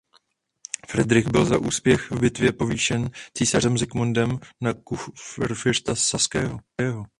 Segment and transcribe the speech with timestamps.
[0.87, 6.59] Fridrich byl za úspěch v bitvě povýšen císařem Zikmundem na kurfiřta saského.